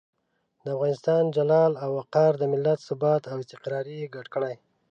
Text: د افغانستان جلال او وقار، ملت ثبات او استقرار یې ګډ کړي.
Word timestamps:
د 0.63 0.65
افغانستان 0.75 1.23
جلال 1.35 1.73
او 1.83 1.89
وقار، 1.99 2.31
ملت 2.53 2.79
ثبات 2.89 3.23
او 3.31 3.35
استقرار 3.43 3.85
یې 3.95 4.11
ګډ 4.15 4.25
کړي. 4.33 4.55